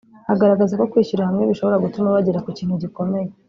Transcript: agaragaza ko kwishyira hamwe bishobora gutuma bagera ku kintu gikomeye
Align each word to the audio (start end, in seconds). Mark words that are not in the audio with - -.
agaragaza 0.33 0.73
ko 0.79 0.85
kwishyira 0.91 1.27
hamwe 1.27 1.43
bishobora 1.49 1.81
gutuma 1.85 2.15
bagera 2.15 2.43
ku 2.45 2.49
kintu 2.57 2.81
gikomeye 2.83 3.27